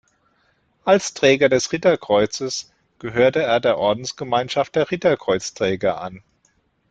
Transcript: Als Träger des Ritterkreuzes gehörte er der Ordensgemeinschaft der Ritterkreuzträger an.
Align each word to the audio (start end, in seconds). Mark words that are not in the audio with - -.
Als 0.83 1.13
Träger 1.13 1.47
des 1.47 1.71
Ritterkreuzes 1.71 2.71
gehörte 2.97 3.43
er 3.43 3.59
der 3.59 3.77
Ordensgemeinschaft 3.77 4.73
der 4.75 4.89
Ritterkreuzträger 4.89 6.01
an. 6.01 6.23